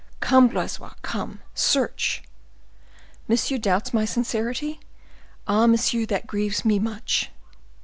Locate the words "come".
0.19-0.47, 1.03-1.41